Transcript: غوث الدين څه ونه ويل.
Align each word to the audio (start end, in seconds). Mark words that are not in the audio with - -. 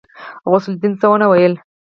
غوث 0.49 0.65
الدين 0.71 0.93
څه 0.99 1.05
ونه 1.09 1.27
ويل. 1.31 1.53